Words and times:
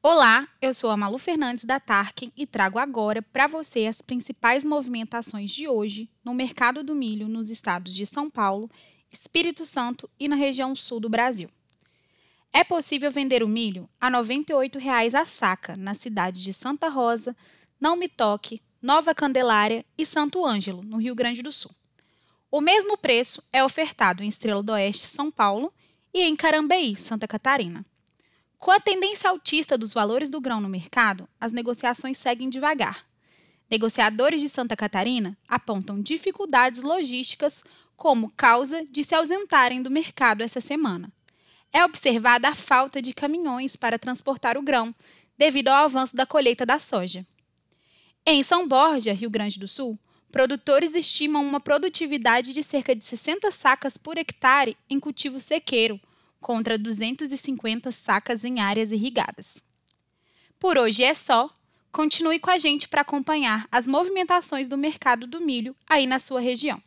Olá, 0.00 0.46
eu 0.62 0.72
sou 0.72 0.90
a 0.90 0.96
Malu 0.96 1.18
Fernandes 1.18 1.64
da 1.64 1.80
Tarkin 1.80 2.32
e 2.36 2.46
trago 2.46 2.78
agora 2.78 3.20
para 3.20 3.48
você 3.48 3.86
as 3.86 4.00
principais 4.00 4.64
movimentações 4.64 5.50
de 5.50 5.66
hoje 5.66 6.08
no 6.24 6.32
mercado 6.32 6.84
do 6.84 6.94
milho 6.94 7.26
nos 7.26 7.50
estados 7.50 7.92
de 7.92 8.06
São 8.06 8.30
Paulo, 8.30 8.70
Espírito 9.12 9.64
Santo 9.64 10.08
e 10.18 10.28
na 10.28 10.36
região 10.36 10.72
sul 10.76 11.00
do 11.00 11.08
Brasil. 11.08 11.50
É 12.52 12.62
possível 12.62 13.10
vender 13.10 13.42
o 13.42 13.48
milho 13.48 13.90
a 14.00 14.06
R$ 14.06 14.18
98,00 14.18 15.20
a 15.20 15.24
saca 15.24 15.76
nas 15.76 15.98
cidades 15.98 16.42
de 16.42 16.54
Santa 16.54 16.88
Rosa, 16.88 17.36
Não 17.80 17.96
Me 17.96 18.08
Toque, 18.08 18.62
Nova 18.80 19.12
Candelária 19.12 19.84
e 19.98 20.06
Santo 20.06 20.46
Ângelo, 20.46 20.80
no 20.84 20.98
Rio 20.98 21.16
Grande 21.16 21.42
do 21.42 21.50
Sul. 21.50 21.72
O 22.52 22.60
mesmo 22.60 22.96
preço 22.96 23.42
é 23.52 23.64
ofertado 23.64 24.22
em 24.22 24.28
Estrela 24.28 24.62
do 24.62 24.70
Oeste, 24.70 25.06
São 25.06 25.28
Paulo, 25.28 25.74
e 26.14 26.22
em 26.22 26.36
Carambeí, 26.36 26.94
Santa 26.94 27.26
Catarina. 27.26 27.84
Com 28.58 28.72
a 28.72 28.80
tendência 28.80 29.30
altista 29.30 29.78
dos 29.78 29.92
valores 29.92 30.28
do 30.28 30.40
grão 30.40 30.60
no 30.60 30.68
mercado, 30.68 31.28
as 31.40 31.52
negociações 31.52 32.18
seguem 32.18 32.50
devagar. 32.50 33.06
Negociadores 33.70 34.40
de 34.40 34.48
Santa 34.48 34.76
Catarina 34.76 35.38
apontam 35.48 36.00
dificuldades 36.02 36.82
logísticas 36.82 37.62
como 37.96 38.32
causa 38.32 38.84
de 38.86 39.04
se 39.04 39.14
ausentarem 39.14 39.80
do 39.80 39.90
mercado 39.90 40.42
essa 40.42 40.60
semana. 40.60 41.12
É 41.72 41.84
observada 41.84 42.48
a 42.48 42.54
falta 42.54 43.00
de 43.00 43.12
caminhões 43.12 43.76
para 43.76 43.98
transportar 43.98 44.56
o 44.56 44.62
grão, 44.62 44.94
devido 45.36 45.68
ao 45.68 45.84
avanço 45.84 46.16
da 46.16 46.26
colheita 46.26 46.66
da 46.66 46.78
soja. 46.78 47.24
Em 48.26 48.42
São 48.42 48.66
Borja, 48.66 49.12
Rio 49.12 49.30
Grande 49.30 49.58
do 49.58 49.68
Sul, 49.68 49.98
produtores 50.32 50.94
estimam 50.94 51.44
uma 51.44 51.60
produtividade 51.60 52.52
de 52.52 52.62
cerca 52.62 52.94
de 52.94 53.04
60 53.04 53.50
sacas 53.50 53.96
por 53.96 54.18
hectare 54.18 54.76
em 54.90 54.98
cultivo 54.98 55.40
sequeiro, 55.40 56.00
contra 56.40 56.78
250 56.78 57.90
sacas 57.92 58.44
em 58.44 58.60
áreas 58.60 58.92
irrigadas. 58.92 59.64
Por 60.58 60.76
hoje 60.76 61.04
é 61.04 61.14
só. 61.14 61.50
Continue 61.90 62.38
com 62.38 62.50
a 62.50 62.58
gente 62.58 62.88
para 62.88 63.00
acompanhar 63.00 63.66
as 63.72 63.86
movimentações 63.86 64.68
do 64.68 64.76
mercado 64.76 65.26
do 65.26 65.40
milho 65.40 65.74
aí 65.88 66.06
na 66.06 66.18
sua 66.18 66.40
região. 66.40 66.82